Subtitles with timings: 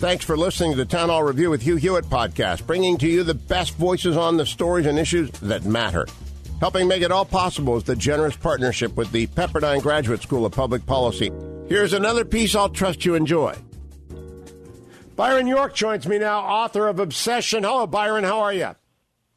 [0.00, 3.22] Thanks for listening to the Town Hall Review with Hugh Hewitt podcast, bringing to you
[3.22, 6.06] the best voices on the stories and issues that matter.
[6.58, 10.52] Helping make it all possible is the generous partnership with the Pepperdine Graduate School of
[10.52, 11.30] Public Policy.
[11.68, 13.54] Here's another piece I'll trust you enjoy.
[15.16, 17.62] Byron York joins me now, author of Obsession.
[17.64, 18.24] Hello, Byron.
[18.24, 18.74] How are you?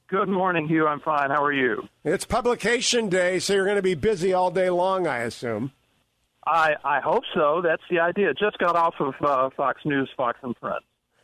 [0.08, 0.88] Good morning, Hugh.
[0.88, 1.30] I'm fine.
[1.30, 1.90] How are you?
[2.06, 5.74] It's publication day, so you're going to be busy all day long, I assume.
[6.46, 7.62] I I hope so.
[7.62, 8.34] That's the idea.
[8.34, 10.84] Just got off of uh, Fox News, Fox and Friends.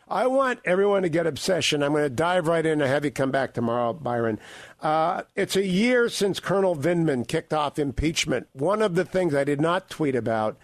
[0.09, 1.83] I want everyone to get obsession.
[1.83, 4.39] I'm going to dive right in and have you come back tomorrow, Byron.
[4.81, 8.48] Uh, it's a year since Colonel Vindman kicked off impeachment.
[8.53, 10.57] One of the things I did not tweet about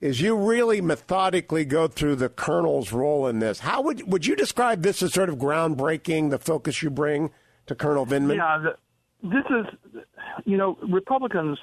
[0.00, 3.60] is you really methodically go through the colonel's role in this.
[3.60, 6.30] How would would you describe this as sort of groundbreaking?
[6.30, 7.30] The focus you bring
[7.66, 8.36] to Colonel Vindman.
[8.36, 10.04] Yeah, the, this is,
[10.44, 11.58] you know, Republicans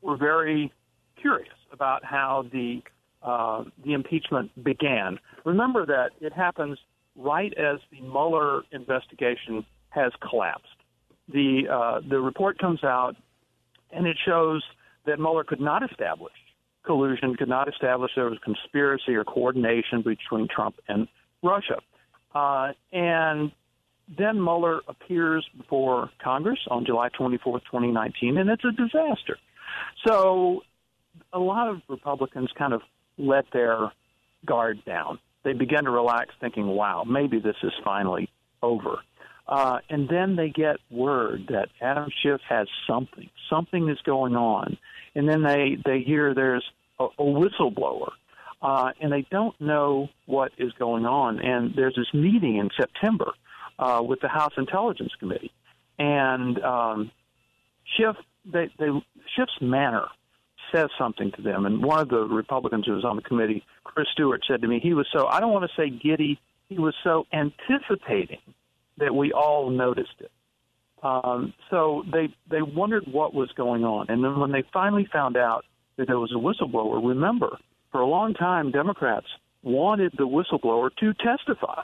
[0.00, 0.72] were very
[1.20, 2.82] curious about how the
[3.22, 5.18] uh, the impeachment began.
[5.44, 6.78] Remember that it happens
[7.16, 10.66] right as the Mueller investigation has collapsed.
[11.28, 13.14] The uh, the report comes out,
[13.92, 14.62] and it shows
[15.06, 16.32] that Mueller could not establish
[16.84, 21.08] collusion, could not establish there was conspiracy or coordination between Trump and
[21.42, 21.78] Russia.
[22.34, 23.52] Uh, and
[24.18, 29.38] then Mueller appears before Congress on July 24th, 2019, and it's a disaster.
[30.06, 30.62] So
[31.32, 32.82] a lot of Republicans kind of
[33.18, 33.92] let their
[34.46, 35.18] guard down.
[35.44, 38.30] They begin to relax, thinking, wow, maybe this is finally
[38.62, 38.98] over.
[39.46, 43.28] Uh, and then they get word that Adam Schiff has something.
[43.50, 44.78] Something is going on.
[45.14, 46.64] And then they, they hear there's
[46.98, 48.12] a, a whistleblower.
[48.62, 51.40] Uh, and they don't know what is going on.
[51.40, 53.32] And there's this meeting in September
[53.78, 55.52] uh, with the House Intelligence Committee.
[55.98, 57.10] And um,
[57.96, 58.86] Schiff, they, they,
[59.34, 60.06] Schiff's manner
[60.72, 61.66] says something to them.
[61.66, 64.80] And one of the Republicans who was on the committee, Chris Stewart, said to me,
[64.80, 68.40] he was so, I don't want to say giddy, he was so anticipating
[68.98, 70.30] that we all noticed it.
[71.02, 75.36] Um, so they they wondered what was going on, and then when they finally found
[75.36, 75.64] out
[75.96, 77.58] that there was a whistleblower, remember,
[77.90, 79.26] for a long time Democrats
[79.64, 81.82] wanted the whistleblower to testify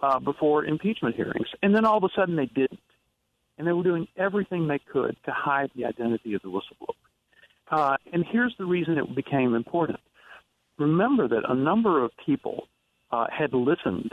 [0.00, 2.78] uh, before impeachment hearings, and then all of a sudden they didn't,
[3.58, 6.94] and they were doing everything they could to hide the identity of the whistleblower.
[7.72, 9.98] Uh, and here's the reason it became important.
[10.78, 12.68] Remember that a number of people
[13.10, 14.12] uh, had listened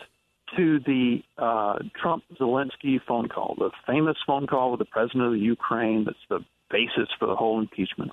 [0.55, 5.33] to the uh, Trump Zelensky phone call, the famous phone call with the president of
[5.33, 6.39] the Ukraine that's the
[6.71, 8.11] basis for the whole impeachment.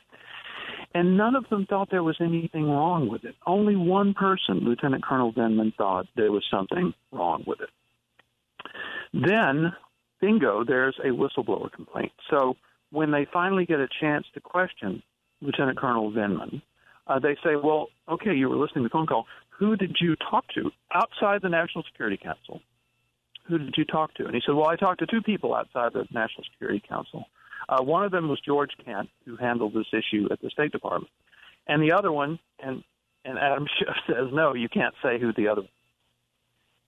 [0.94, 3.36] And none of them thought there was anything wrong with it.
[3.46, 7.70] Only one person, Lieutenant Colonel Vindman, thought there was something wrong with it.
[9.12, 9.72] Then,
[10.20, 12.12] bingo, there's a whistleblower complaint.
[12.30, 12.56] So
[12.90, 15.02] when they finally get a chance to question
[15.40, 16.62] Lieutenant Colonel Vindman,
[17.06, 19.26] uh, they say, well, okay, you were listening to the phone call.
[19.58, 22.60] Who did you talk to outside the National Security Council?
[23.48, 24.26] Who did you talk to?
[24.26, 27.24] And he said, well, I talked to two people outside the National Security Council.
[27.68, 31.10] Uh, one of them was George Kent, who handled this issue at the State Department.
[31.66, 32.82] And the other one, and,
[33.24, 35.62] and Adam Schiff says, no, you can't say who the other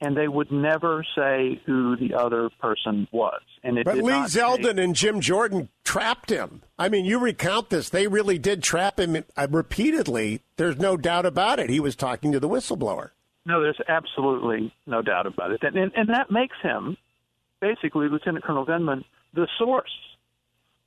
[0.01, 3.41] and they would never say who the other person was.
[3.63, 6.63] And it but Lee Zeldin and Jim Jordan trapped him.
[6.79, 10.43] I mean, you recount this; they really did trap him uh, repeatedly.
[10.57, 11.71] There's no doubt about it.
[11.71, 13.11] He was talking to the whistleblower.
[13.45, 16.97] No, there's absolutely no doubt about it, and and, and that makes him
[17.61, 19.05] basically Lieutenant Colonel Vindman
[19.35, 19.91] the source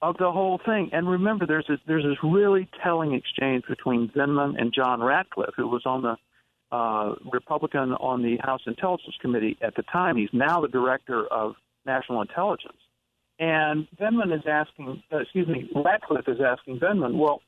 [0.02, 0.90] of the whole thing.
[0.94, 5.68] And remember, there's this, there's this really telling exchange between Vindman and John Ratcliffe, who
[5.68, 6.18] was on the
[6.72, 10.16] uh, Republican on the House Intelligence Committee at the time.
[10.16, 12.78] He's now the director of national intelligence.
[13.40, 17.42] And Vindman is asking, uh, excuse me, Ratcliffe is asking Vindman, well,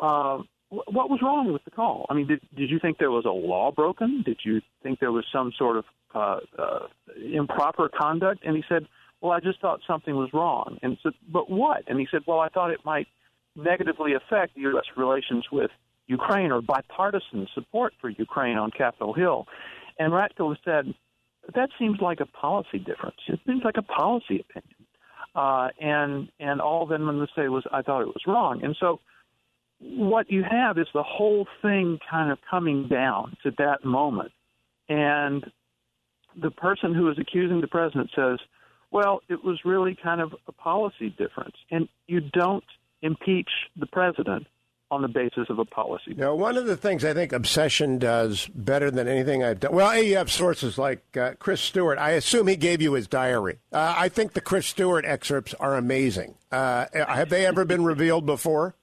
[0.00, 2.04] uh, what was wrong with the call?
[2.10, 4.22] I mean, did, did you think there was a law broken?
[4.24, 5.84] Did you think there was some sort of
[6.14, 6.78] uh, uh,
[7.32, 8.44] improper conduct?
[8.44, 8.86] And he said,
[9.22, 10.78] well, I just thought something was wrong.
[10.82, 11.84] And said, but what?
[11.88, 13.08] And he said, well, I thought it might
[13.56, 14.84] negatively affect U.S.
[14.96, 15.70] relations with
[16.08, 19.46] Ukraine or bipartisan support for Ukraine on Capitol Hill.
[19.98, 20.94] And Ratcliffe said,
[21.54, 23.16] that seems like a policy difference.
[23.28, 24.74] It seems like a policy opinion.
[25.34, 28.64] Uh, and and all Vindman would say was, I thought it was wrong.
[28.64, 29.00] And so
[29.80, 34.32] what you have is the whole thing kind of coming down to that moment
[34.88, 35.44] and
[36.40, 38.38] the person who is accusing the president says,
[38.90, 42.64] "Well, it was really kind of a policy difference," and you don't
[43.02, 44.46] impeach the president
[44.90, 46.14] on the basis of a policy.
[46.16, 49.74] Now, one of the things I think Obsession does better than anything I've done.
[49.74, 51.98] Well, you have sources like uh, Chris Stewart.
[51.98, 53.58] I assume he gave you his diary.
[53.72, 56.36] Uh, I think the Chris Stewart excerpts are amazing.
[56.50, 58.74] Uh, have they ever been revealed before?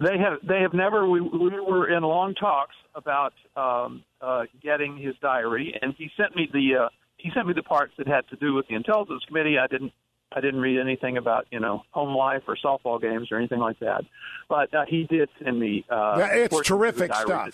[0.00, 0.38] They have.
[0.46, 1.08] They have never.
[1.08, 6.36] We, we were in long talks about um, uh, getting his diary, and he sent
[6.36, 9.24] me the uh, he sent me the parts that had to do with the intelligence
[9.26, 9.56] committee.
[9.58, 9.92] I didn't
[10.30, 13.78] I didn't read anything about you know home life or softball games or anything like
[13.80, 14.04] that,
[14.48, 15.86] but uh, he did send me.
[15.88, 17.50] Uh, yeah, it's terrific stuff.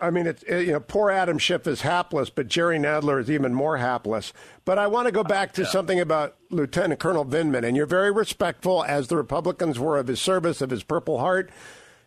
[0.00, 3.52] I mean, it's you know, poor Adam Schiff is hapless, but Jerry Nadler is even
[3.54, 4.32] more hapless.
[4.64, 5.68] But I want to go back to yeah.
[5.68, 10.20] something about Lieutenant Colonel Vindman, and you're very respectful, as the Republicans were, of his
[10.20, 11.50] service, of his Purple Heart.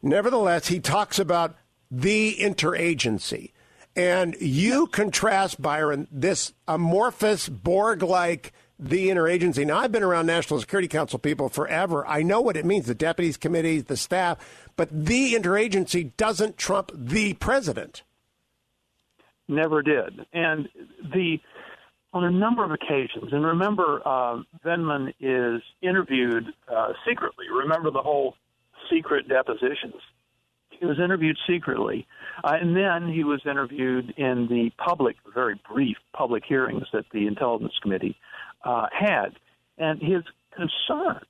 [0.02, 1.56] Nevertheless, he talks about
[1.92, 3.52] the interagency.
[3.96, 9.66] And you contrast, Byron, this amorphous Borg like the interagency.
[9.66, 12.08] Now, I've been around National Security Council people forever.
[12.08, 14.38] I know what it means the deputies committees, the staff,
[14.78, 18.04] but the interagency doesn't trump the president.
[19.50, 20.26] Never did.
[20.32, 20.70] And
[21.14, 21.40] the
[22.12, 27.46] on a number of occasions, and remember, uh, Vindman is interviewed uh, secretly.
[27.52, 28.34] Remember the whole
[28.92, 30.02] secret depositions.
[30.72, 32.08] He was interviewed secretly,
[32.44, 37.28] uh, and then he was interviewed in the public, very brief public hearings that the
[37.28, 38.18] Intelligence Committee
[38.64, 39.30] uh, had.
[39.78, 40.24] And his
[40.56, 41.22] concern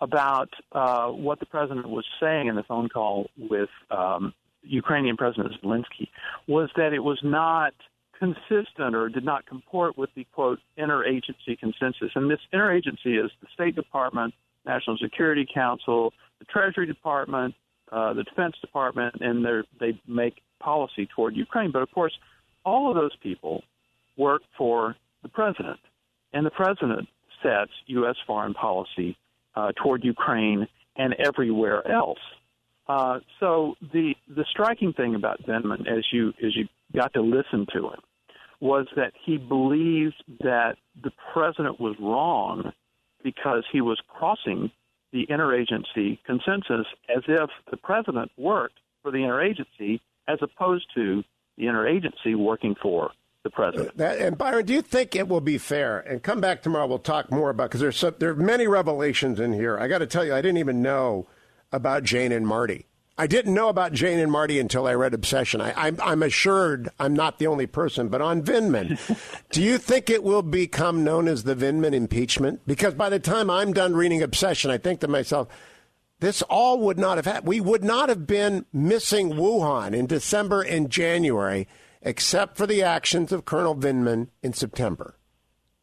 [0.00, 4.32] about uh, what the president was saying in the phone call with um,
[4.62, 6.08] Ukrainian President Zelensky
[6.46, 7.74] was that it was not
[8.18, 12.10] consistent or did not comport with the quote interagency consensus.
[12.14, 14.34] And this interagency is the State Department,
[14.66, 17.54] National Security Council, the Treasury Department,
[17.90, 19.46] uh, the Defense Department, and
[19.80, 21.70] they make policy toward Ukraine.
[21.72, 22.16] But of course,
[22.64, 23.62] all of those people
[24.16, 25.78] work for the president.
[26.32, 27.08] And the president
[27.42, 28.16] sets U.S.
[28.26, 29.16] foreign policy
[29.54, 30.66] uh, toward Ukraine
[30.96, 32.18] and everywhere else.
[32.88, 37.66] Uh, so the the striking thing about Vindman, as you as you got to listen
[37.74, 38.00] to him,
[38.60, 42.72] was that he believed that the president was wrong
[43.22, 44.70] because he was crossing
[45.12, 51.22] the interagency consensus as if the president worked for the interagency as opposed to
[51.56, 53.10] the interagency working for
[53.48, 53.96] the president.
[53.96, 56.00] That, and Byron, do you think it will be fair?
[56.00, 56.86] And come back tomorrow.
[56.86, 59.78] We'll talk more about because there's some, there are many revelations in here.
[59.78, 61.26] I got to tell you, I didn't even know
[61.72, 62.86] about Jane and Marty.
[63.20, 65.60] I didn't know about Jane and Marty until I read Obsession.
[65.60, 68.96] I, am assured I'm not the only person, but on Vindman,
[69.50, 72.60] do you think it will become known as the Vindman impeachment?
[72.64, 75.48] Because by the time I'm done reading Obsession, I think to myself,
[76.20, 77.48] this all would not have happened.
[77.48, 81.66] We would not have been missing Wuhan in December and January
[82.02, 85.16] except for the actions of Colonel Vindman in September.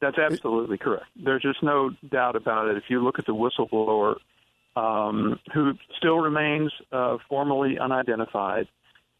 [0.01, 1.05] That's absolutely correct.
[1.15, 2.77] There's just no doubt about it.
[2.77, 4.15] If you look at the whistleblower,
[4.75, 8.67] um, who still remains uh, formally unidentified,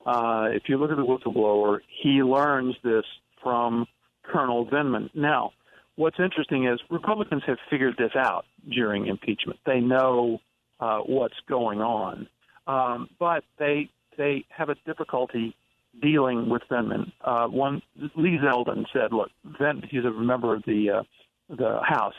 [0.05, 3.05] uh, if you look at the whistleblower, he learns this
[3.41, 3.87] from
[4.23, 5.09] Colonel Vindman.
[5.15, 5.51] Now,
[5.95, 9.59] what's interesting is Republicans have figured this out during impeachment.
[9.65, 10.39] They know
[10.79, 12.27] uh, what's going on,
[12.67, 15.55] um, but they they have a difficulty
[16.01, 17.11] dealing with Vindman.
[17.21, 17.81] Uh, one
[18.15, 21.03] Lee Zeldin said, "Look, Vin, he's a member of the uh,
[21.49, 22.15] the House.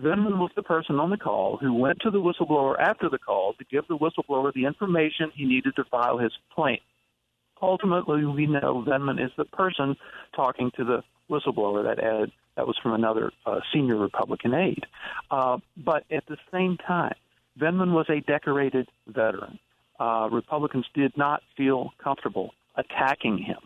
[0.00, 3.54] Vindman was the person on the call who went to the whistleblower after the call
[3.54, 6.80] to give the whistleblower the information he needed to file his complaint.
[7.60, 9.96] Ultimately, we know Vindman is the person
[10.34, 14.84] talking to the whistleblower that added that was from another uh, senior Republican aide.
[15.30, 17.14] Uh, but at the same time,
[17.58, 19.58] Vindman was a decorated veteran.
[19.98, 23.58] Uh, Republicans did not feel comfortable attacking him.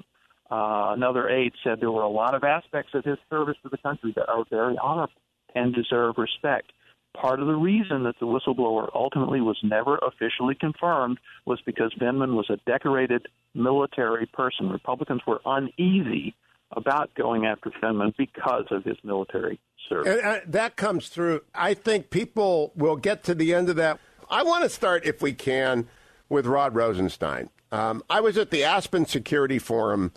[0.51, 3.79] Uh, another aide said there were a lot of aspects of his service to the
[3.79, 5.13] country that are very honorable
[5.55, 6.73] and deserve respect.
[7.21, 12.37] Part of the reason that the whistleblower ultimately was never officially confirmed was because Vindman
[12.37, 14.69] was a decorated military person.
[14.69, 16.35] Republicans were uneasy
[16.73, 19.59] about going after Vindman because of his military
[19.89, 20.21] service.
[20.23, 21.41] And uh, that comes through.
[21.55, 23.99] I think people will get to the end of that.
[24.29, 25.89] I want to start, if we can,
[26.28, 27.50] with Rod Rosenstein.
[27.73, 30.12] Um, I was at the Aspen Security Forum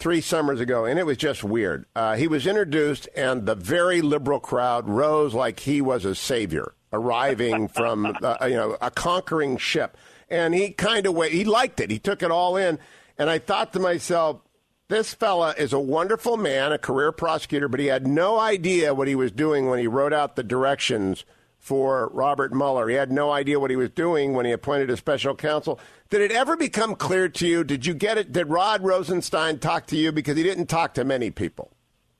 [0.00, 1.86] three summers ago, and it was just weird.
[1.94, 6.74] Uh, he was introduced, and the very liberal crowd rose like he was a savior
[6.92, 9.96] arriving from uh, you know a conquering ship,
[10.28, 11.90] and he kind of he liked it.
[11.90, 12.78] He took it all in,
[13.18, 14.40] and I thought to myself.
[14.88, 19.06] This fella is a wonderful man, a career prosecutor, but he had no idea what
[19.06, 21.24] he was doing when he wrote out the directions
[21.60, 22.88] for Robert Mueller.
[22.88, 25.78] He had no idea what he was doing when he appointed a special counsel.
[26.08, 27.62] Did it ever become clear to you?
[27.62, 28.32] Did you get it?
[28.32, 30.10] Did Rod Rosenstein talk to you?
[30.10, 31.70] Because he didn't talk to many people.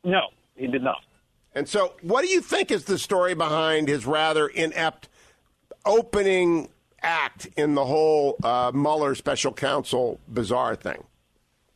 [0.04, 1.02] No, he did not.
[1.54, 5.08] And so, what do you think is the story behind his rather inept
[5.84, 6.68] opening
[7.02, 11.02] act in the whole uh, Mueller special counsel bizarre thing?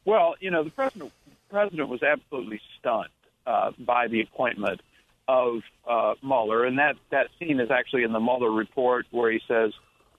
[0.04, 1.12] Well, you know, the president
[1.48, 3.08] president was absolutely stunned
[3.46, 4.80] uh, by the appointment
[5.28, 9.40] of uh, Mueller, and that that scene is actually in the Mueller report where he
[9.48, 9.72] says,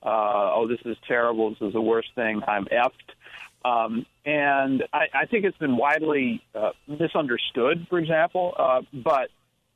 [0.03, 1.51] uh, "Oh, this is terrible.
[1.51, 2.41] This is the worst thing.
[2.47, 3.13] I'm effed."
[3.65, 8.53] Um, and I, I think it's been widely uh, misunderstood, for example.
[8.57, 9.29] Uh, but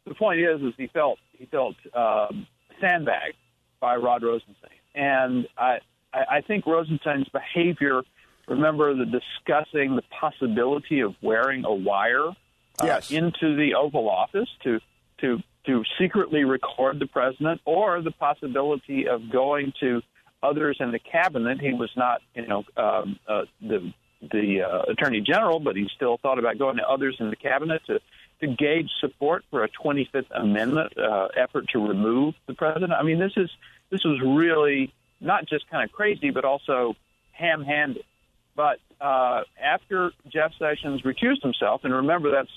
[0.06, 2.48] the point is, is he felt he felt um,
[2.80, 3.36] sandbagged
[3.80, 5.80] by Rod Rosenstein, and I
[6.14, 8.02] I think Rosenstein's behavior.
[8.48, 12.34] Remember the discussing the possibility of wearing a wire uh,
[12.84, 13.12] yes.
[13.12, 14.80] into the Oval Office to
[15.22, 20.02] to to secretly record the president, or the possibility of going to
[20.42, 21.60] others in the cabinet.
[21.60, 26.18] He was not, you know, um, uh, the the uh, attorney general, but he still
[26.18, 28.00] thought about going to others in the cabinet to
[28.42, 32.94] to gauge support for a 25th Amendment uh, effort to remove the president.
[32.94, 33.50] I mean, this is
[33.90, 36.96] this was really not just kind of crazy, but also
[37.32, 38.04] ham-handed.
[38.56, 42.52] But uh, after Jeff Sessions recused himself, and remember that's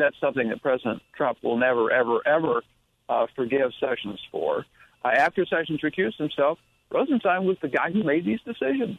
[0.00, 2.62] that's something that President Trump will never, ever, ever
[3.08, 4.64] uh, forgive Sessions for.
[5.04, 6.58] Uh, after Sessions recused himself,
[6.90, 8.98] Rosenstein was the guy who made these decisions.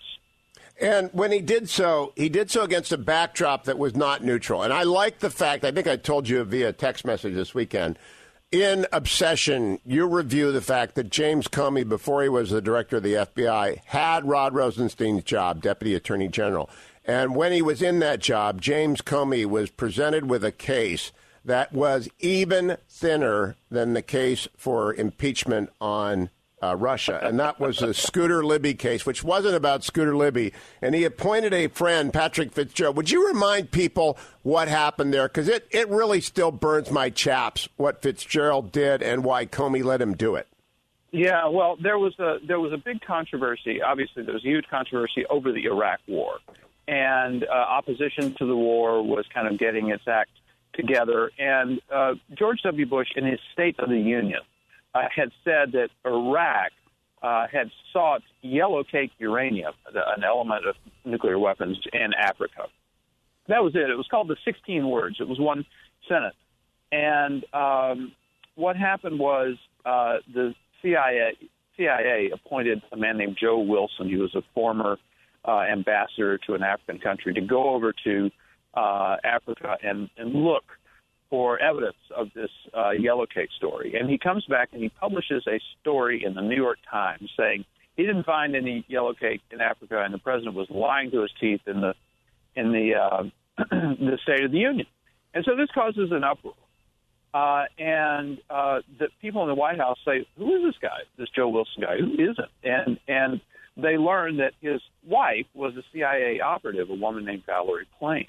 [0.80, 4.64] And when he did so, he did so against a backdrop that was not neutral.
[4.64, 7.98] And I like the fact, I think I told you via text message this weekend,
[8.52, 13.04] in Obsession, you review the fact that James Comey, before he was the director of
[13.04, 16.70] the FBI, had Rod Rosenstein's job, Deputy Attorney General.
[17.08, 21.12] And when he was in that job, James Comey was presented with a case
[21.44, 26.30] that was even thinner than the case for impeachment on
[26.64, 27.20] uh, Russia.
[27.22, 30.54] And that was the Scooter Libby case, which wasn't about Scooter Libby.
[30.82, 32.96] And he appointed a friend, Patrick Fitzgerald.
[32.96, 35.28] Would you remind people what happened there?
[35.28, 40.02] Because it, it really still burns my chaps what Fitzgerald did and why Comey let
[40.02, 40.48] him do it.
[41.12, 43.82] Yeah, well, there was a there was a big controversy.
[43.82, 46.40] Obviously, there was a huge controversy over the Iraq War,
[46.88, 50.32] and uh, opposition to the war was kind of getting its act
[50.74, 51.32] together.
[51.40, 52.86] And uh, George W.
[52.86, 54.42] Bush, in his State of the Union,
[54.94, 56.72] uh, had said that Iraq
[57.22, 62.68] uh, had sought yellow cake uranium, an element of nuclear weapons, in Africa.
[63.48, 63.90] That was it.
[63.90, 65.18] It was called the 16 words.
[65.20, 65.66] It was one
[66.08, 66.36] sentence.
[66.92, 68.12] And um,
[68.56, 71.34] what happened was uh, the CIA
[71.78, 74.08] CIA appointed a man named Joe Wilson.
[74.08, 74.98] He was a former
[75.48, 78.32] uh, ambassador to an African country to go over to
[78.74, 80.64] uh, Africa and, and look
[81.30, 83.96] for evidence of this uh, yellow cake story.
[84.00, 87.66] And he comes back and he publishes a story in the New York Times saying
[87.96, 91.32] he didn't find any yellow cake in Africa, and the president was lying to his
[91.40, 91.94] teeth in the
[92.56, 93.24] in the uh,
[93.70, 94.88] the State of the Union.
[95.34, 96.54] And so this causes an uproar.
[97.34, 101.00] Uh, and uh, the people in the White House say, "Who is this guy?
[101.18, 101.98] This Joe Wilson guy?
[101.98, 103.42] Who is it?" And and
[103.78, 108.28] they learned that his wife was a CIA operative, a woman named Valerie Plame.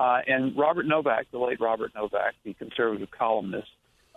[0.00, 3.68] Uh, and Robert Novak, the late Robert Novak, the conservative columnist,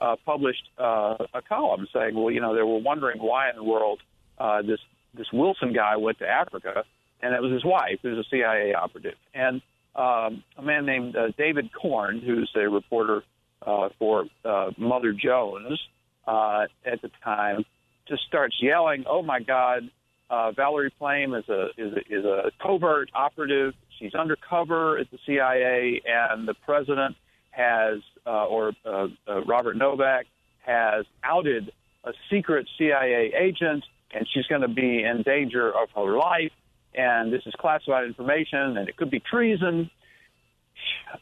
[0.01, 3.63] uh, published uh, a column saying, "Well, you know, they were wondering why in the
[3.63, 4.01] world
[4.37, 4.79] uh, this
[5.13, 6.83] this Wilson guy went to Africa,
[7.21, 9.61] and it was his wife, who's a CIA operative, and
[9.95, 13.23] um, a man named uh, David Corn, who's a reporter
[13.65, 15.79] uh, for uh, Mother Jones
[16.27, 17.63] uh, at the time,
[18.07, 19.89] just starts yelling, "Oh my God!"
[20.29, 23.73] Uh, Valerie Plame is a, is a is a covert operative.
[23.99, 27.15] She's undercover at the CIA, and the president
[27.51, 30.25] has, uh, or uh, uh, Robert Novak
[30.65, 31.71] has outed
[32.03, 36.51] a secret CIA agent, and she's going to be in danger of her life.
[36.95, 39.91] And this is classified information, and it could be treason.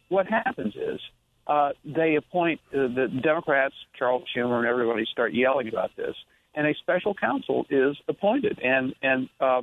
[0.08, 1.00] What happens is
[1.46, 6.16] uh, they appoint uh, the Democrats, Charles Schumer, and everybody start yelling about this
[6.56, 8.60] and a special counsel is appointed.
[8.64, 9.62] And and uh,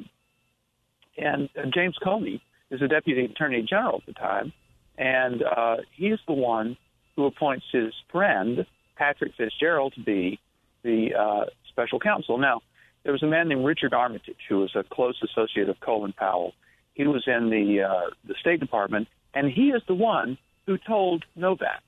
[1.16, 4.52] and James Comey is the deputy attorney general at the time,
[4.96, 6.76] and uh, he's the one
[7.16, 8.66] who appoints his friend
[8.96, 10.38] Patrick Fitzgerald to be
[10.82, 12.38] the uh, special counsel.
[12.38, 12.60] Now,
[13.02, 16.52] there was a man named Richard Armitage who was a close associate of Colin Powell.
[16.94, 21.24] He was in the uh, the State Department, and he is the one who told
[21.34, 21.82] Novak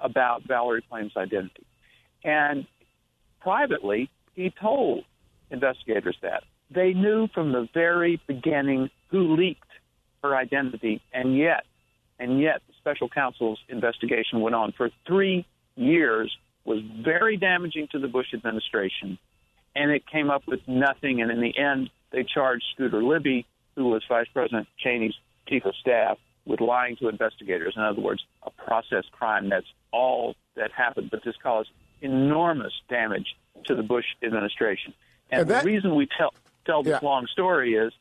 [0.00, 1.66] about Valerie Plame's identity.
[2.22, 2.66] And
[3.40, 5.04] privately, he told
[5.50, 6.44] investigators that.
[6.70, 9.64] They knew from the very beginning who leaked
[10.22, 11.64] her identity, and yet,
[12.20, 17.98] and yet, the special counsel's investigation went on for three years was very damaging to
[17.98, 19.18] the Bush administration,
[19.74, 21.20] and it came up with nothing.
[21.20, 25.14] And in the end, they charged Scooter Libby, who was Vice President Cheney's
[25.48, 27.74] chief of staff, with lying to investigators.
[27.76, 29.48] In other words, a process crime.
[29.48, 33.34] That's all that happened, but this caused enormous damage
[33.66, 34.94] to the Bush administration.
[35.30, 36.32] And, and that, the reason we tell
[36.64, 37.08] tell this yeah.
[37.08, 37.92] long story is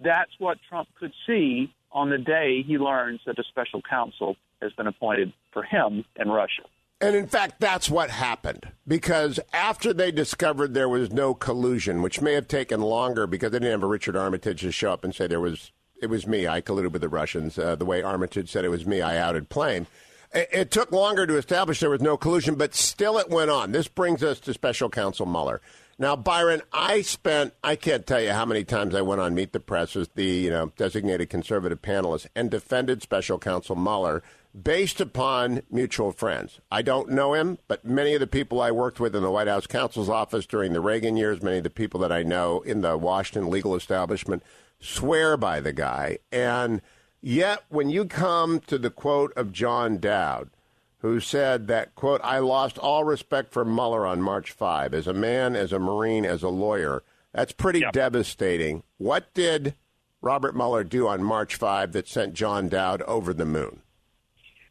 [0.00, 4.72] that's what Trump could see on the day he learns that a special counsel has
[4.72, 6.62] been appointed for him in Russia.
[7.00, 12.20] And in fact, that's what happened because after they discovered there was no collusion, which
[12.20, 15.14] may have taken longer because they didn't have a Richard Armitage to show up and
[15.14, 16.46] say there was it was me.
[16.46, 17.58] I colluded with the Russians.
[17.58, 19.86] Uh, the way Armitage said it was me, I outed Plame.
[20.32, 23.72] It, took longer to establish there was no collusion, but still it went on.
[23.72, 25.60] This brings us to Special Counsel Mueller.
[25.98, 29.52] Now, Byron, I spent, I can't tell you how many times I went on Meet
[29.52, 34.22] the Press as the, you know, designated conservative panelist and defended special counsel Mueller
[34.60, 36.60] based upon mutual friends.
[36.70, 39.48] I don't know him, but many of the people I worked with in the White
[39.48, 42.80] House counsel's office during the Reagan years, many of the people that I know in
[42.80, 44.42] the Washington legal establishment
[44.80, 46.18] swear by the guy.
[46.30, 46.80] And
[47.20, 50.50] yet, when you come to the quote of John Dowd,
[50.98, 55.12] who said that, quote, I lost all respect for Mueller on March 5 as a
[55.12, 57.02] man, as a Marine, as a lawyer.
[57.32, 57.92] That's pretty yep.
[57.92, 58.82] devastating.
[58.96, 59.74] What did
[60.20, 63.82] Robert Mueller do on March 5 that sent John Dowd over the moon?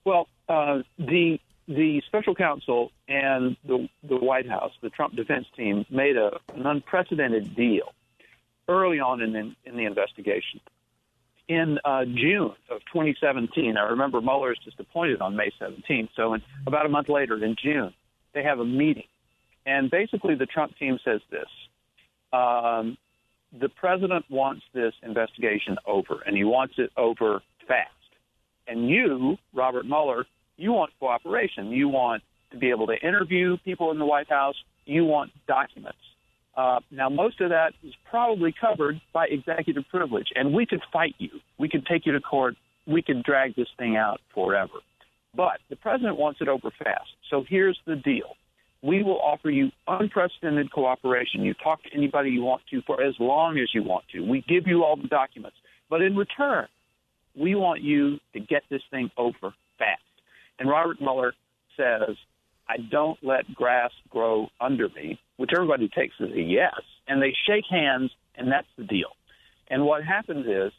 [0.03, 5.85] Well, uh, the the special counsel and the the White House, the Trump defense team,
[5.89, 7.93] made a, an unprecedented deal
[8.69, 10.59] early on in the, in the investigation
[11.47, 13.77] in uh, June of 2017.
[13.77, 16.09] I remember Mueller is just appointed on May 17th.
[16.15, 17.93] So in, about a month later, in June,
[18.33, 19.07] they have a meeting.
[19.65, 21.47] And basically, the Trump team says this
[22.33, 22.97] um,
[23.59, 27.91] The president wants this investigation over, and he wants it over fast.
[28.67, 30.25] And you, Robert Mueller,
[30.57, 31.71] you want cooperation.
[31.71, 34.55] You want to be able to interview people in the White House.
[34.85, 35.97] You want documents.
[36.57, 41.13] Uh, now, most of that is probably covered by executive privilege, and we could fight
[41.19, 41.29] you.
[41.59, 42.55] We could take you to court.
[42.87, 44.79] We could drag this thing out forever.
[45.35, 47.09] But the president wants it over fast.
[47.29, 48.35] So here's the deal.
[48.81, 51.43] We will offer you unprecedented cooperation.
[51.43, 54.21] You talk to anybody you want to for as long as you want to.
[54.21, 55.57] We give you all the documents.
[55.89, 56.67] But in return,
[57.35, 60.01] we want you to get this thing over fast.
[60.57, 61.33] And Robert Mueller
[61.75, 62.15] says,
[62.67, 67.33] I don't let grass grow under me, which everybody takes as a yes, and they
[67.47, 69.15] shake hands, and that's the deal.
[69.69, 70.71] And what happens is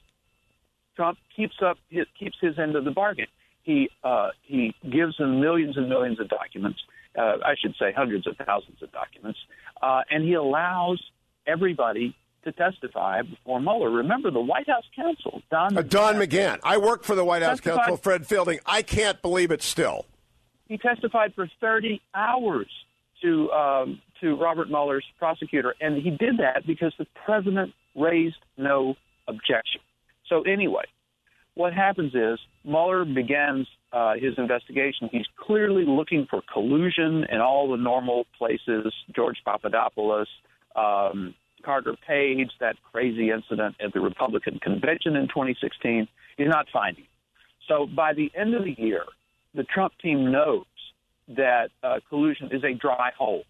[0.97, 3.27] Trump keeps up his, keeps his end of the bargain.
[3.63, 6.81] He uh, he gives them millions and millions of documents.
[7.17, 9.39] Uh, I should say hundreds of thousands of documents,
[9.83, 11.03] uh, and he allows
[11.47, 13.91] everybody to testify before Mueller.
[13.91, 15.77] Remember the White House counsel, Don.
[15.77, 16.59] Uh, Don McGahn.
[16.63, 18.61] I work for the White House counsel, Fred Fielding.
[18.67, 20.07] I can't believe it still.
[20.67, 22.69] He testified for 30 hours
[23.23, 28.95] to um, to Robert Mueller's prosecutor, and he did that because the president raised no
[29.27, 29.81] objection.
[30.29, 30.85] So anyway,
[31.55, 35.09] what happens is Mueller begins uh, his investigation.
[35.11, 38.93] He's clearly looking for collusion in all the normal places.
[39.15, 40.29] George Papadopoulos,
[40.77, 46.07] um, Carter Page, that crazy incident at the Republican convention in 2016.
[46.37, 47.05] He's not finding.
[47.67, 49.05] So by the end of the year,
[49.55, 50.65] the Trump team knows
[51.29, 53.43] that uh, collusion is a dry hole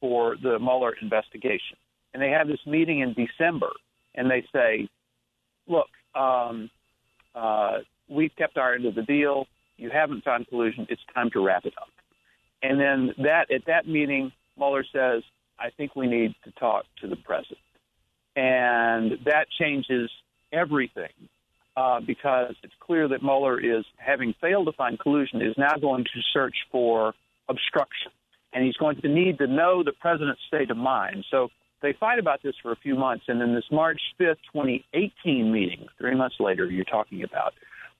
[0.00, 1.76] for the Mueller investigation.
[2.12, 3.70] And they have this meeting in December,
[4.14, 4.88] and they say,
[5.66, 6.70] look, um,
[7.34, 9.46] uh, we've kept our end of the deal.
[9.76, 10.86] You haven't found collusion.
[10.88, 11.88] It's time to wrap it up.
[12.62, 15.22] And then that at that meeting, Mueller says,
[15.58, 17.58] I think we need to talk to the president.
[18.34, 20.10] And that changes
[20.52, 21.12] everything
[21.76, 26.04] uh, because it's clear that Mueller is, having failed to find collusion, is now going
[26.04, 27.14] to search for
[27.48, 28.10] obstruction.
[28.52, 31.24] And he's going to need to know the president's state of mind.
[31.30, 31.48] So
[31.82, 33.24] they fight about this for a few months.
[33.28, 37.52] And in this March 5th, 2018 meeting, three months later, you're talking about,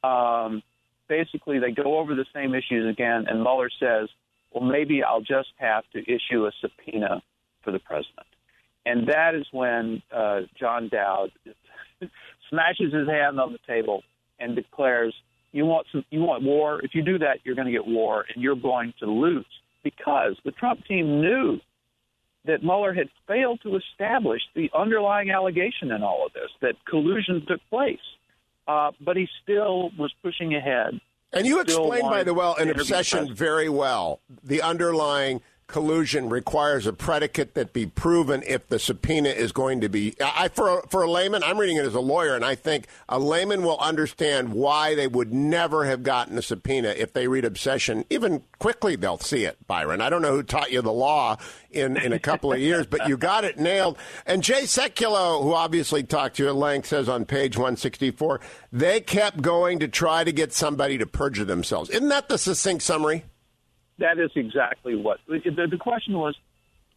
[0.02, 0.62] um,
[1.08, 3.26] basically they go over the same issues again.
[3.28, 4.08] And Mueller says,
[4.52, 7.22] well, maybe I'll just have to issue a subpoena
[7.62, 8.26] for the president.
[8.86, 11.30] And that is when uh, John Dowd
[12.48, 14.02] smashes his hand on the table
[14.38, 15.14] and declares,
[15.52, 16.80] "You want some, you want war.
[16.82, 19.46] If you do that, you're going to get war, and you're going to lose."
[19.96, 21.60] Because the Trump team knew
[22.44, 27.44] that Mueller had failed to establish the underlying allegation in all of this that collusion
[27.46, 27.98] took place,
[28.66, 31.00] uh, but he still was pushing ahead.
[31.32, 34.20] And you explained, by the way, an obsession very well.
[34.42, 39.88] The underlying collusion requires a predicate that be proven if the subpoena is going to
[39.88, 40.14] be.
[40.20, 43.18] I for for a layman, I'm reading it as a lawyer, and I think a
[43.18, 48.04] layman will understand why they would never have gotten a subpoena if they read Obsession.
[48.08, 49.58] Even quickly, they'll see it.
[49.66, 51.36] Byron, I don't know who taught you the law
[51.70, 53.98] in in a couple of years, but you got it nailed.
[54.24, 58.40] And Jay Sekulow, who obviously talked to you at length, says on page 164,
[58.72, 61.90] they kept going to try to get somebody to perjure themselves.
[61.90, 63.24] Isn't that the succinct summary?
[63.98, 66.36] That is exactly what the, the question was.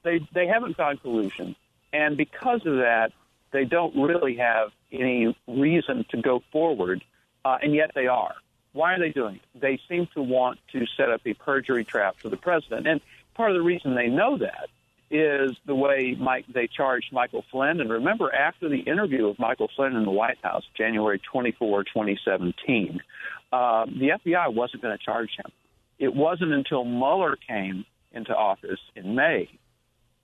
[0.04, 1.56] They they haven't found collusion,
[1.94, 3.12] and because of that,
[3.52, 7.04] they don't really have any reason to go forward,
[7.46, 8.34] uh, and yet they are.
[8.74, 9.60] Why are they doing it?
[9.60, 13.02] They seem to want to set up a perjury trap for the president, and
[13.36, 14.70] part of the reason they know that
[15.12, 17.82] is the way Mike they charged Michael Flynn.
[17.82, 23.02] And remember, after the interview of Michael Flynn in the White House, January 24, 2017,
[23.52, 25.52] uh, the FBI wasn't going to charge him.
[26.02, 29.48] It wasn't until Mueller came into office in May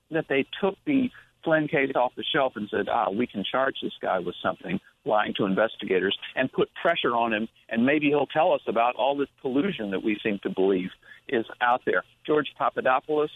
[0.09, 1.11] that they took the
[1.43, 4.79] Flynn case off the shelf and said, ah, we can charge this guy with something,
[5.05, 9.15] lying to investigators, and put pressure on him, and maybe he'll tell us about all
[9.15, 10.89] this collusion that we seem to believe
[11.29, 12.03] is out there.
[12.25, 13.29] George Papadopoulos,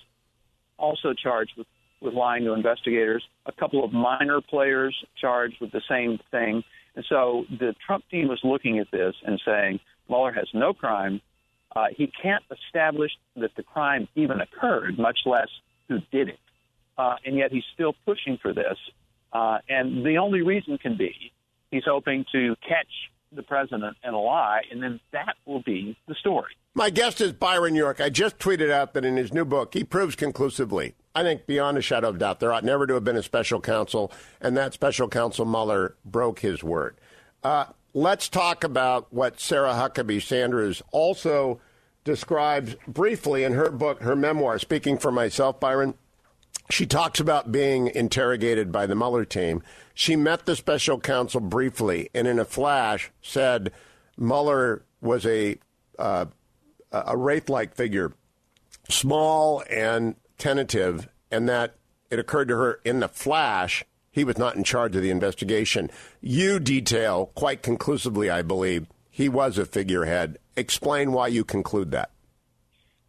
[0.79, 1.67] also charged with,
[2.01, 6.63] with lying to investigators, a couple of minor players charged with the same thing.
[6.95, 11.21] And so the Trump team was looking at this and saying, Mueller has no crime.
[11.75, 15.47] Uh, he can't establish that the crime even occurred, much less
[15.87, 16.39] who did it.
[16.97, 18.77] Uh, and yet he's still pushing for this.
[19.31, 21.31] Uh, and the only reason can be
[21.71, 22.87] he's hoping to catch
[23.33, 26.51] the president in a lie, and then that will be the story.
[26.73, 28.01] My guest is Byron York.
[28.01, 31.77] I just tweeted out that in his new book, he proves conclusively, I think beyond
[31.77, 34.73] a shadow of doubt, there ought never to have been a special counsel, and that
[34.73, 36.97] special counsel Mueller broke his word.
[37.41, 41.59] Uh, let's talk about what Sarah Huckabee Sanders also
[42.03, 45.95] describes briefly in her book, her memoir, Speaking for Myself, Byron.
[46.69, 49.61] She talks about being interrogated by the Mueller team.
[49.93, 53.71] She met the special counsel briefly and in a flash said
[54.17, 55.57] Mueller was a,
[55.99, 56.25] uh,
[56.91, 58.13] a wraith like figure,
[58.89, 61.75] small and tentative, and that
[62.09, 65.89] it occurred to her in the flash he was not in charge of the investigation.
[66.19, 70.37] You detail quite conclusively, I believe, he was a figurehead.
[70.55, 72.11] Explain why you conclude that.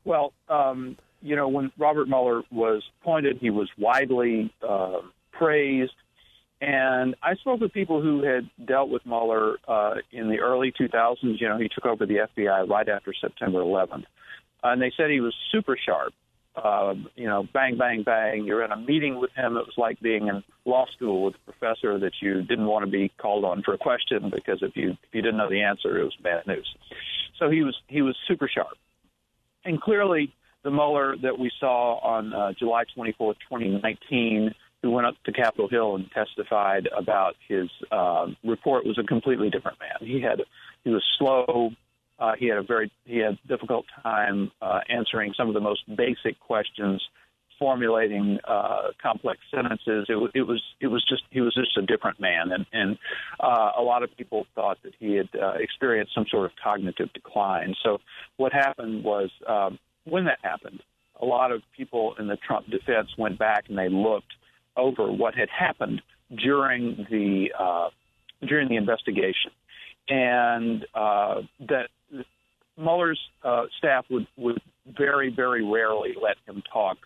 [0.05, 4.99] Well, um, you know, when Robert Mueller was appointed, he was widely uh,
[5.33, 5.93] praised.
[6.61, 11.41] And I spoke with people who had dealt with Mueller uh, in the early 2000s.
[11.41, 14.05] You know, he took over the FBI right after September 11th.
[14.63, 16.13] And they said he was super sharp
[16.55, 18.45] uh, you know, bang, bang, bang.
[18.45, 19.57] You're in a meeting with him.
[19.57, 22.91] It was like being in law school with a professor that you didn't want to
[22.91, 25.99] be called on for a question because if you if you didn't know the answer,
[25.99, 26.69] it was bad news.
[27.39, 28.77] So he was he was super sharp,
[29.65, 35.15] and clearly the Mueller that we saw on uh, July 24, 2019, who went up
[35.25, 40.09] to Capitol Hill and testified about his uh, report, was a completely different man.
[40.09, 40.43] He had
[40.85, 41.71] he was slow
[42.23, 45.83] uh, he had a very he had difficult time uh, answering some of the most
[45.97, 47.03] basic questions,
[47.59, 50.07] formulating uh, complex sentences.
[50.09, 52.97] It, it, was it was just he was just a different man, and and
[53.41, 57.13] uh, a lot of people thought that he had uh, experienced some sort of cognitive
[57.13, 57.75] decline.
[57.83, 57.99] So
[58.37, 60.81] what happened was um, when that happened,
[61.21, 64.33] a lot of people in the Trump defense went back and they looked
[64.77, 66.03] over what had happened
[66.37, 67.89] during the uh,
[68.47, 69.51] during the investigation
[70.09, 71.89] and uh, that
[72.77, 76.99] Mueller's uh, staff would, would very, very rarely let him talk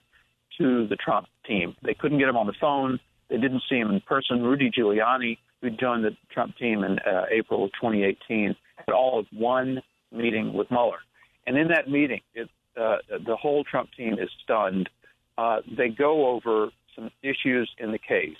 [0.58, 1.76] to the Trump team.
[1.82, 2.98] They couldn't get him on the phone.
[3.28, 4.42] They didn't see him in person.
[4.42, 9.26] Rudy Giuliani, who joined the Trump team in uh, April of 2018, had all of
[9.32, 9.82] one
[10.12, 10.98] meeting with Mueller.
[11.46, 14.88] And in that meeting, it, uh, the whole Trump team is stunned.
[15.36, 18.36] Uh, they go over some issues in the case.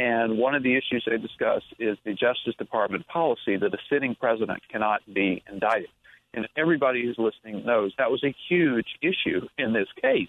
[0.00, 4.14] And one of the issues they discuss is the Justice Department policy that a sitting
[4.14, 5.90] president cannot be indicted
[6.34, 10.28] and everybody who's listening knows that was a huge issue in this case.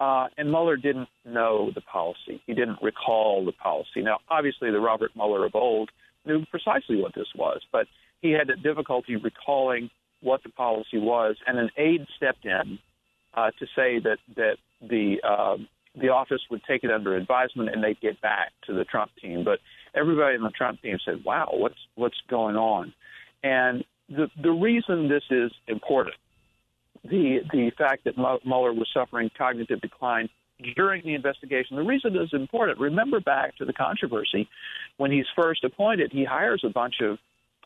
[0.00, 2.42] Uh, and Mueller didn't know the policy.
[2.46, 4.02] He didn't recall the policy.
[4.02, 5.90] Now, obviously, the Robert Mueller of old
[6.24, 7.86] knew precisely what this was, but
[8.20, 11.36] he had a difficulty recalling what the policy was.
[11.46, 12.78] And an aide stepped in
[13.34, 15.56] uh, to say that that the uh,
[15.94, 19.44] the office would take it under advisement and they'd get back to the Trump team.
[19.44, 19.58] But
[19.94, 22.92] everybody in the Trump team said, "Wow, what's what's going on?"
[23.42, 26.16] And the the reason this is important,
[27.04, 30.28] the the fact that Mueller was suffering cognitive decline
[30.76, 32.78] during the investigation, the reason is important.
[32.78, 34.48] Remember back to the controversy
[34.96, 37.18] when he's first appointed, he hires a bunch of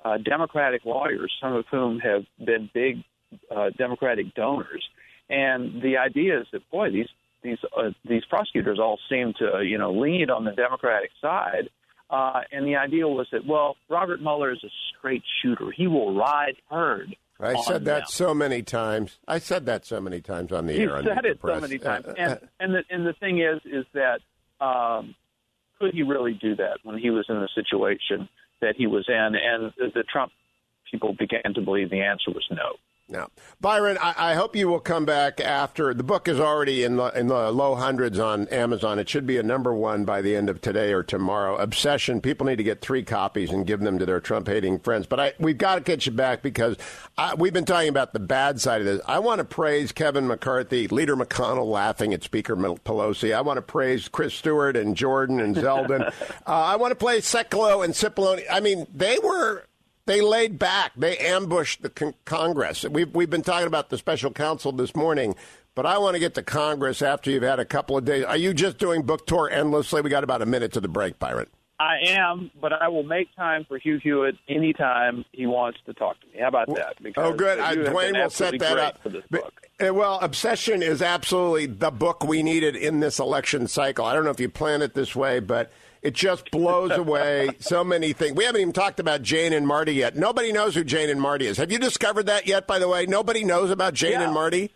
[0.04, 3.02] uh, Democratic lawyers, some of whom have been big
[3.54, 4.84] uh, Democratic donors,
[5.28, 7.08] and the idea is that boy, these
[7.46, 11.68] these uh, these prosecutors all seem to you know lean on the Democratic side.
[12.08, 15.72] Uh, and the idea was that, well, Robert Mueller is a straight shooter.
[15.72, 17.16] He will ride herd.
[17.40, 18.06] I said that them.
[18.08, 19.18] so many times.
[19.26, 20.96] I said that so many times on the You air.
[20.98, 22.06] on said it so many times.
[22.06, 24.20] Uh, uh, And and the and the thing is, is that
[24.64, 25.14] um,
[25.78, 28.28] could he really do that when he was in the situation
[28.60, 29.34] that he was in?
[29.34, 30.32] And the Trump
[30.90, 32.76] people began to believe the answer was no.
[33.08, 33.28] No,
[33.60, 33.98] Byron.
[34.00, 37.28] I, I hope you will come back after the book is already in the in
[37.28, 38.98] the low hundreds on Amazon.
[38.98, 41.56] It should be a number one by the end of today or tomorrow.
[41.56, 42.20] Obsession.
[42.20, 45.06] People need to get three copies and give them to their Trump hating friends.
[45.06, 46.76] But I, we've got to get you back because
[47.16, 49.00] I, we've been talking about the bad side of this.
[49.06, 53.32] I want to praise Kevin McCarthy, Leader McConnell laughing at Speaker Pelosi.
[53.32, 56.08] I want to praise Chris Stewart and Jordan and Zeldin.
[56.10, 56.12] uh,
[56.46, 58.42] I want to play Sekulow and Cipollone.
[58.50, 59.65] I mean, they were
[60.06, 60.92] they laid back.
[60.96, 62.84] They ambushed the con- Congress.
[62.84, 65.34] We've, we've been talking about the special counsel this morning,
[65.74, 68.24] but I want to get to Congress after you've had a couple of days.
[68.24, 70.00] Are you just doing book tour endlessly?
[70.00, 71.46] We got about a minute to the break, Byron.
[71.78, 76.18] I am, but I will make time for Hugh Hewitt anytime he wants to talk
[76.20, 76.40] to me.
[76.40, 76.96] How about that?
[77.18, 77.58] Oh, good.
[77.58, 79.02] Uh, Duane will set that up.
[79.02, 79.52] for this But- book.
[79.86, 84.06] uh, well, Obsession is absolutely the book we needed in this election cycle.
[84.06, 85.70] I don't know if you planned it this way, but
[86.06, 88.36] it just blows away so many things.
[88.36, 90.14] We haven't even talked about Jane and Marty yet.
[90.16, 91.56] Nobody knows who Jane and Marty is.
[91.56, 93.06] Have you discovered that yet, by the way?
[93.06, 94.24] Nobody knows about Jane Yeah.
[94.24, 94.70] and Marty?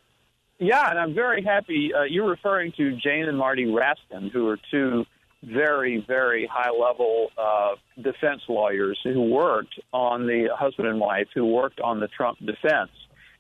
[0.58, 1.92] Yeah, and I'm very happy.
[1.94, 5.06] Uh, you're referring to Jane and Marty Raskin, who are two
[5.42, 11.46] very, very high level uh, defense lawyers who worked on the husband and wife who
[11.46, 12.90] worked on the Trump defense.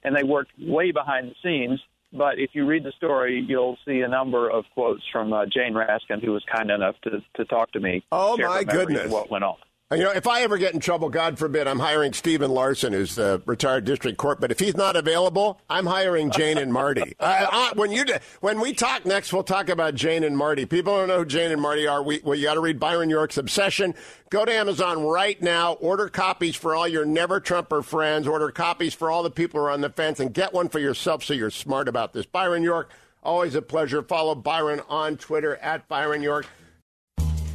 [0.02, 1.80] And they worked way behind the scenes.
[2.12, 5.74] But if you read the story, you'll see a number of quotes from uh, Jane
[5.74, 8.04] Raskin, who was kind enough to, to talk to me.
[8.10, 9.10] Oh, my goodness.
[9.10, 9.56] What went on?
[9.92, 13.16] You know, if I ever get in trouble, God forbid, I'm hiring Stephen Larson, who's
[13.16, 14.40] the retired district court.
[14.40, 17.16] But if he's not available, I'm hiring Jane and Marty.
[17.20, 18.04] I, I, when you
[18.40, 20.64] when we talk next, we'll talk about Jane and Marty.
[20.64, 22.04] People don't know who Jane and Marty are.
[22.04, 23.96] We, well, you got to read Byron York's Obsession.
[24.30, 25.72] Go to Amazon right now.
[25.72, 28.28] Order copies for all your never Trumper friends.
[28.28, 30.78] Order copies for all the people who are on the fence, and get one for
[30.78, 32.26] yourself so you're smart about this.
[32.26, 32.92] Byron York,
[33.24, 34.04] always a pleasure.
[34.04, 36.46] Follow Byron on Twitter at Byron York.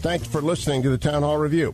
[0.02, 1.74] Thanks for listening to the Town Hall Review.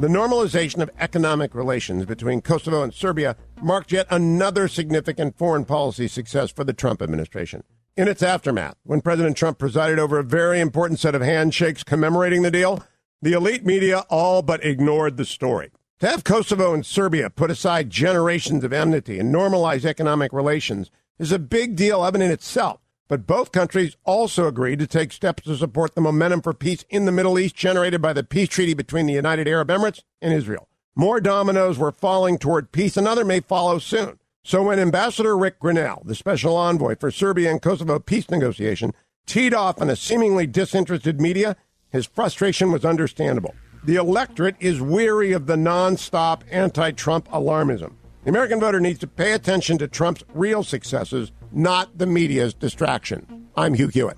[0.00, 6.08] The normalization of economic relations between Kosovo and Serbia marked yet another significant foreign policy
[6.08, 7.62] success for the Trump administration.
[7.96, 12.42] In its aftermath, when President Trump presided over a very important set of handshakes commemorating
[12.42, 12.82] the deal,
[13.20, 15.70] the elite media all but ignored the story.
[16.00, 21.30] To have Kosovo and Serbia put aside generations of enmity and normalize economic relations is
[21.30, 22.80] a big deal and in itself.
[23.08, 27.04] But both countries also agreed to take steps to support the momentum for peace in
[27.04, 30.68] the Middle East generated by the peace treaty between the United Arab Emirates and Israel.
[30.94, 32.96] More dominoes were falling toward peace.
[32.96, 34.18] Another may follow soon.
[34.44, 38.92] So when Ambassador Ric Grenell, the special envoy for Serbia and Kosovo peace negotiation,
[39.26, 41.56] teed off on a seemingly disinterested media,
[41.90, 43.54] his frustration was understandable.
[43.84, 47.94] The electorate is weary of the nonstop anti-Trump alarmism.
[48.24, 53.48] The American voter needs to pay attention to Trump's real successes, not the media's distraction.
[53.56, 54.16] I'm Hugh Hewitt.